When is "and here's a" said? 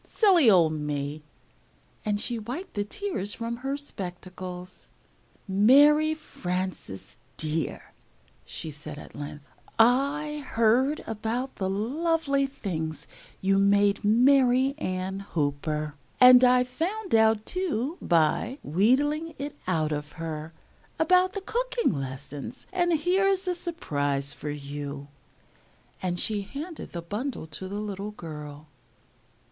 22.73-23.53